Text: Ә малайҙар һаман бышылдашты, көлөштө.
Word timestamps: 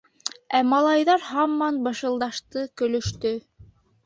Ә 0.59 0.61
малайҙар 0.69 1.21
һаман 1.25 1.77
бышылдашты, 1.89 2.65
көлөштө. 2.83 3.37